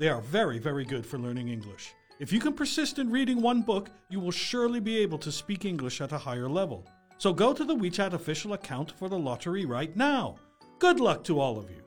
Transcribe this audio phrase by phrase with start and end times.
[0.00, 1.92] They are very, very good for learning English.
[2.20, 5.66] If you can persist in reading one book, you will surely be able to speak
[5.66, 6.86] English at a higher level.
[7.18, 10.36] So go to the WeChat official account for the lottery right now.
[10.78, 11.82] Good luck to all of you.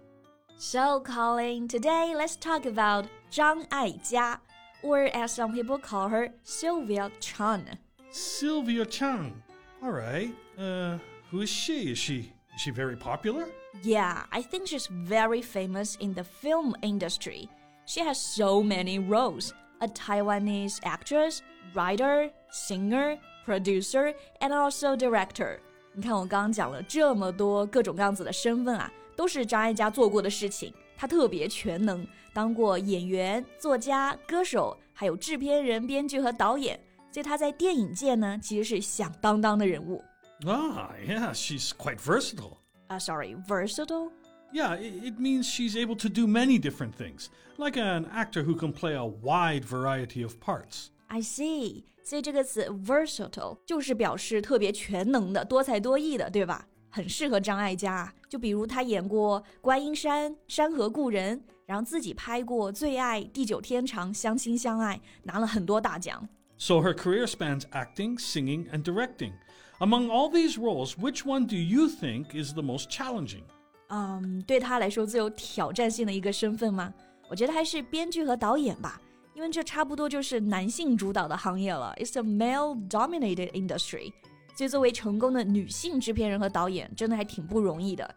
[0.58, 4.38] So, Colin, today let's talk about Zhang Aijia,
[4.84, 7.80] or as some people call her, Sylvia Chan.
[8.12, 9.42] Sylvia Chang.
[9.82, 10.32] All right.
[10.56, 11.00] Uh,
[11.32, 11.94] who is she?
[11.94, 13.48] Is she is she very popular?
[13.82, 17.50] Yeah, I think she's very famous in the film industry.
[17.87, 21.41] She has so many roles a Taiwanese actress,
[21.75, 25.59] writer, singer, producer, and also director.
[25.95, 30.73] 你看，我刚刚讲了这么多各种各样子的身份啊，都是张艾嘉做过的事情。
[30.97, 36.79] 她特别全能，当过演员、作家、歌手，还有制片人、编剧和导演。
[37.11, 40.05] 所以她在电影界呢，其实是响当当的人物。
[40.45, 42.59] Ah, yeah, she's quite versatile.
[42.89, 44.11] Uh, sorry, versatile?
[44.53, 47.29] Yeah, it, means she's able to do many different things,
[47.59, 50.87] like an actor who can play a wide variety of parts.
[51.09, 56.67] I see，所以这个词 versatile 就是表示特别全能的、多才多艺的，对吧？
[56.89, 58.13] 很适合张艾嘉。
[58.29, 66.27] 就比如她演过《观音山》《山河故人》，然后自己拍过《最爱》《地久天长》《相亲相爱》，拿了很多大奖。
[66.57, 69.33] So her career spans acting, singing, and directing.
[69.79, 73.45] Among all these roles, which one do you think is the most challenging?
[73.93, 76.93] 嗯，对他来说最有挑战性的一个身份吗？
[77.29, 79.01] 我觉得还是编剧和导演吧，
[79.35, 81.95] 因为这差不多就是男性主导的行业了。
[81.99, 84.13] It's a male-dominated industry，
[84.57, 88.15] 所以作为成功的女性制片人和导演，真的还挺不容易的。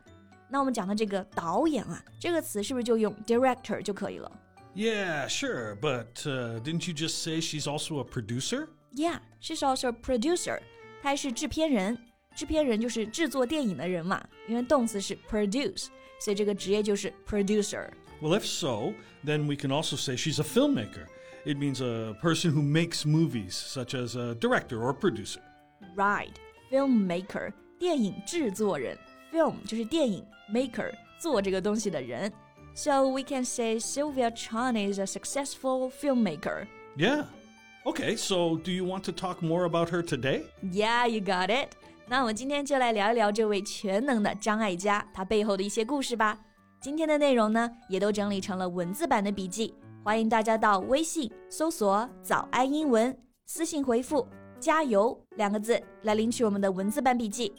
[0.49, 4.31] 那我们讲的这个导演啊，这个词是不是就用 director 就可以了？
[4.75, 8.67] Yeah, sure, but uh, didn't you just say she's also a producer?
[8.93, 10.59] Yeah, she's also a producer.
[11.01, 11.97] 她是制片人。
[12.35, 15.87] 制片人就是制作电影的人嘛，因为动词是 produce，
[16.19, 18.93] 所以这个职业就是 producer。Well, if so,
[19.25, 21.07] then we can also say she's a filmmaker.
[21.43, 25.39] It means a person who makes movies, such as a director or producer.
[25.95, 26.33] Right,
[26.69, 28.97] filmmaker，电影制作人，
[29.33, 32.31] film 就是电影，maker 做这个东西的人。
[32.75, 36.67] So we can say Sylvia Chan is a successful filmmaker.
[36.95, 37.25] Yeah.
[37.83, 40.43] Okay, so do you want to talk more about her today?
[40.61, 41.75] Yeah, you got it.
[42.07, 46.37] 那我们今天就来聊一聊这位全能的张艾嘉，她背后的一些故事吧。
[46.81, 53.15] 今天的内容呢，也都整理成了文字版的笔记，欢迎大家到微信搜索“早安英文”，
[53.45, 54.27] 私信回复“
[54.59, 57.53] 加油”两个字来领取我们的文字版笔记。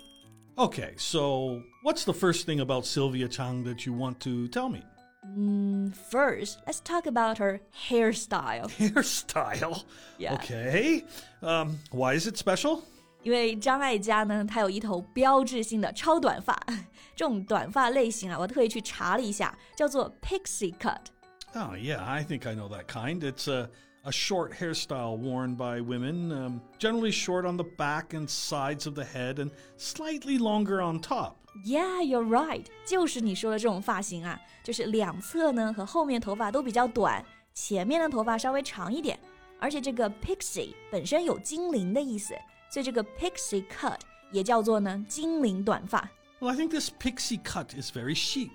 [0.57, 4.83] Okay, so what's the first thing about Sylvia Chang that you want to tell me?
[5.25, 8.69] Mm, first, let's talk about her hairstyle.
[8.77, 9.85] Hairstyle?
[10.19, 10.35] Yeah.
[10.35, 11.05] Okay.
[11.41, 12.83] Um, why is it special?
[13.23, 16.61] 因为张艾嘉呢，她有一头标志性的超短发，
[17.15, 23.21] 这种短发类型啊，我特意去查了一下，叫做 pixie cut。Oh yeah, I think I know that kind.
[23.21, 23.69] It's a
[24.05, 28.95] a short hairstyle worn by women, um, generally short on the back and sides of
[28.95, 31.35] the head and slightly longer on top.
[31.65, 32.67] Yeah, you're right.
[32.85, 39.17] 就是你说的这种发型啊，就是两侧呢和后面头发都比较短，前面的头发稍微长一点。
[39.61, 42.35] 而且这个 pixie 本身有精灵的意思。
[42.69, 43.99] 所以这个 pixie cut
[44.31, 46.09] 也叫做呢精灵短发。
[46.41, 48.51] Well, I think this pixie cut is very chic.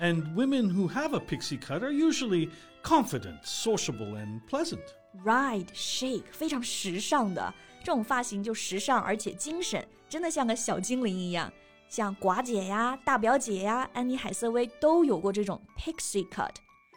[0.00, 2.50] And women who have a pixie cut are usually
[2.82, 4.84] confident, sociable, and pleasant.
[5.24, 11.52] Right, chic，非常时尚的这种发型就时尚而且精神，真的像个小精灵一样。
[11.88, 16.54] 像寡姐呀、大表姐呀、安妮海瑟薇都有过这种 pixie cut。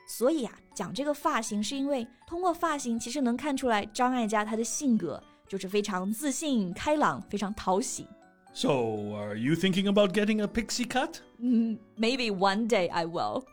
[0.07, 5.24] 所以啊，讲这个发型是因为通过发型其实能看出来张艾嘉她的性格。
[5.48, 8.07] 就是非常自信、开朗，非常讨喜。
[8.54, 11.22] So, are you thinking about getting a pixie cut?
[11.42, 13.45] Mm, maybe one day I will.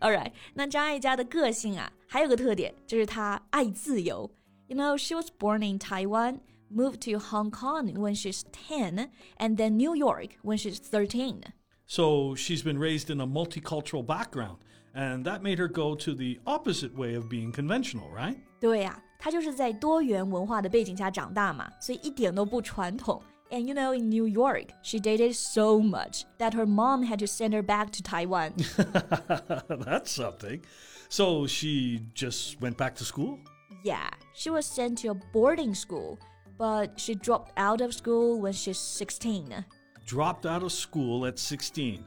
[0.00, 4.30] All right，那张艾嘉的个性啊，还有个特点，就是她爱自由。
[4.66, 9.76] You know, she was born in Taiwan, moved to Hong Kong when she's 10, and then
[9.76, 11.42] New York when she's 13.
[11.86, 14.58] So she's been raised in a multicultural background,
[14.94, 18.36] and that made her go to the opposite way of being conventional, right?
[18.60, 27.18] 对呀、啊，她就是在多元文化的背景下长大嘛，所以一点都不传统， And you know, in New York, she dated so much that her mom had
[27.18, 28.52] to send her back to Taiwan.
[29.68, 30.62] That's something.
[31.08, 33.38] So she just went back to school?
[33.82, 36.20] Yeah, she was sent to a boarding school,
[36.56, 39.64] but she dropped out of school when she's 16.
[40.06, 42.02] Dropped out of school at 16.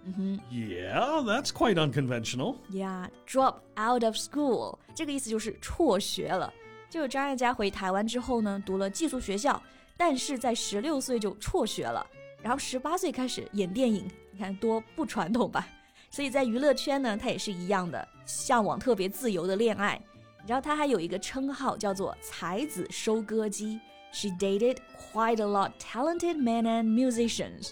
[0.52, 2.58] Yeah, that's quite unconventional.
[2.70, 6.54] Yeah, drop out of school 这个意思就是辍学了。
[6.90, 9.62] 就是张艾嘉回台湾之后呢，读了寄宿学校，
[9.96, 12.06] 但是在十六岁就辍学了，
[12.42, 15.66] 然后十八岁开始演电影，你看多不传统吧？
[16.10, 20.00] 所以在娱乐圈呢，他也是一样的，向往特别自由的恋爱。
[20.46, 23.80] 然后他还有一个称号叫做“才子收割机”。
[24.12, 24.78] She dated
[25.14, 27.70] quite a lot talented men and musicians.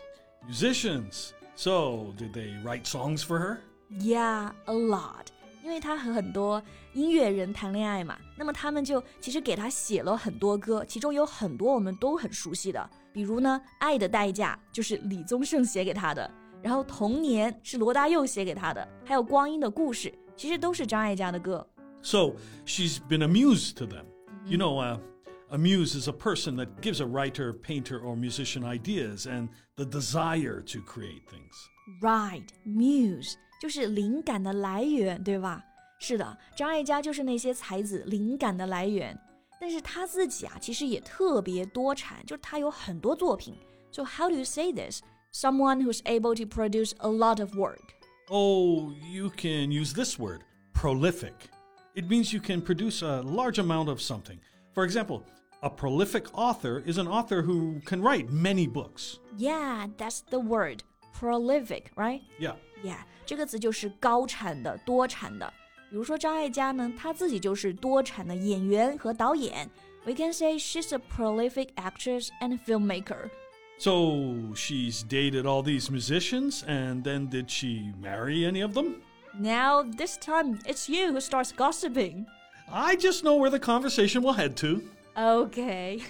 [0.48, 1.34] Musicians.
[1.56, 3.58] So, did they write songs for her?
[3.90, 5.28] Yeah, a lot.
[5.64, 6.62] 因为他和很多
[6.94, 16.30] 音乐人谈恋爱嘛，那么他们就其实给他写了很多歌，其中有很多我们都很熟悉的，比如呢，《爱的代价》就是李宗盛写给他的，
[16.64, 21.66] 然后《童年》是罗大佑写给他的，还有《光阴的故事》，其实都是张艾嘉的歌。
[22.02, 22.34] So,
[22.66, 24.06] she's been a muse to them.
[24.48, 24.98] You know, uh,
[25.50, 29.86] a muse is a person that gives a writer, painter, or musician ideas and the
[29.86, 31.54] desire to create things.
[32.02, 35.64] Right, muse 就是灵感的来源，对吧？
[36.00, 39.18] 是的，张艾嘉就是那些才子灵感的来源。
[39.60, 43.56] 但是他自己啊，其实也特别多产，就是他有很多作品。
[43.92, 45.02] So how do you say this?
[45.32, 47.94] Someone who's able to produce a lot of work.
[48.30, 50.42] Oh, you can use this word,
[50.74, 51.34] prolific.
[51.94, 54.40] It means you can produce a large amount of something.
[54.76, 55.24] For example,
[55.62, 59.20] a prolific author is an author who can write many books.
[59.38, 60.84] Yeah, that's the word.
[61.14, 62.22] Prolific, right?
[62.40, 62.56] Yeah.
[62.84, 65.54] Yeah，这个词就是高产的、多产的。
[65.90, 69.70] 比如说张艾嘉呢，她自己就是多产的演员和导演。
[70.06, 73.30] We can say she's a prolific actress and filmmaker.
[73.78, 79.02] So she's dated all these musicians, and then did she marry any of them?
[79.40, 82.26] Now this time it's you who starts gossiping.
[82.72, 84.82] I just know where the conversation will head to.
[85.14, 86.02] OK，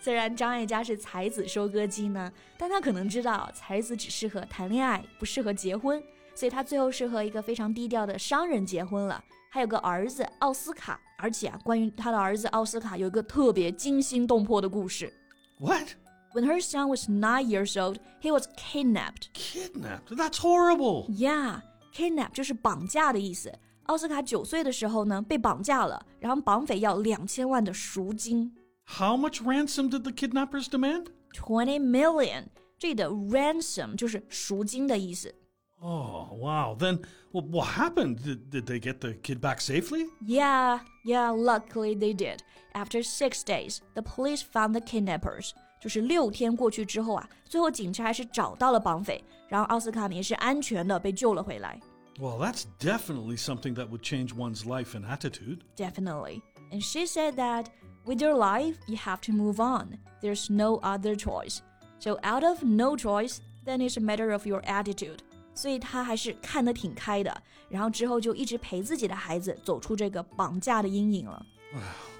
[0.00, 6.02] 虽然张艾嘉是才子收割机呢，但他可能知道才子只适合谈恋爱，不适合结婚，
[6.34, 10.98] 所以他最后是和一个非常低调的商人结婚了，还有个儿子奥斯卡。
[11.18, 15.12] 而且啊，关于他的儿子奥斯卡有一个特别惊心动魄的故事。
[15.58, 15.88] What?
[16.32, 19.28] When her son was nine years old, he was kidnapped.
[19.34, 20.16] Kidnapped?
[20.16, 21.10] That's horrible.
[21.10, 21.60] Yeah,
[21.94, 23.52] kidnap 就是绑架的意思。
[23.84, 28.54] 奥斯卡九岁的时候呢，被绑架了，然后绑匪要两千万的赎金。
[28.86, 31.06] How much ransom did the kidnappers demand?
[31.32, 32.46] Twenty million，
[32.78, 35.34] 这里的 ransom 就是赎金的意思。
[35.80, 36.76] Oh, wow.
[36.76, 37.00] Then
[37.32, 38.18] well, what happened?
[38.22, 40.06] Did, did they get the kid back safely?
[40.20, 42.40] Yeah, yeah, luckily they did.
[42.74, 45.52] After six days, the police found the kidnappers.
[45.80, 51.80] 就是六天过去之后啊，最后警察还是找到了绑匪，然后奥斯卡呢也是安全的被救了回来。
[52.18, 55.64] Well, that's definitely something that would change one's life and attitude.
[55.76, 56.42] Definitely.
[56.70, 57.70] And she said that
[58.04, 59.98] with your life, you have to move on.
[60.20, 61.62] There's no other choice.
[61.98, 65.20] So out of no choice, then it's a matter of your attitude.
[65.54, 71.44] 所以她还是看得挺开的，然后之后就一直陪自己的孩子走出这个绑架的阴影了。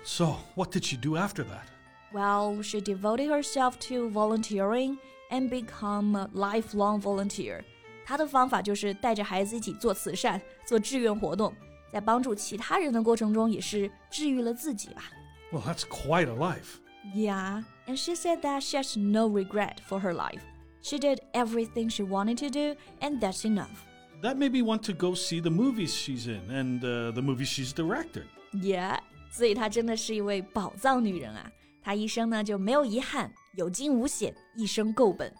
[0.04, 1.64] So, what did she do after that?
[2.12, 4.98] Well, she devoted herself to volunteering
[5.30, 7.62] and become a lifelong volunteer.
[8.04, 11.54] 她的方法就是带着孩子一起做慈善、做志愿活动，
[11.92, 15.04] 在帮助其他人的过程中，也是治愈了自己吧。
[15.52, 16.78] Well, that's quite a life.
[17.14, 20.42] Yeah, and she said that she has no regret for her life.
[20.82, 23.86] She did everything she wanted to do, and that's enough.
[24.22, 27.48] That made me want to go see the movies she's in and uh, the movies
[27.48, 28.24] she's directed.
[28.52, 28.98] Yeah，
[29.30, 31.50] 所以她真的是一位宝藏女人啊！
[31.82, 35.32] 她一生呢就没有遗憾，有惊无险，一生够本。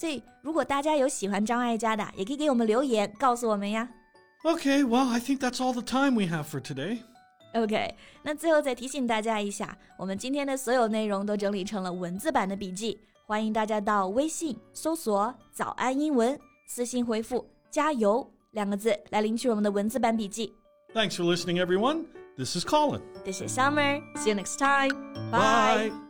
[0.00, 3.88] 所以，如果大家有喜欢张艾嘉的，也可以给我们留言告诉我们呀。
[4.44, 6.98] Okay, well, I think that's all the time we have for today.
[7.54, 20.52] OK，那最后再提醒大家一下，我们今天的所有内容都整理成了文字版的笔记，欢迎大家到微信搜索“早安英文”，私信回复“加油”两个字来领取我们的文字版笔记。
[20.94, 22.04] Thanks for listening, everyone.
[22.36, 23.00] This is Colin.
[23.24, 24.02] This is Summer.
[24.16, 24.90] See you next time.
[25.30, 26.09] Bye.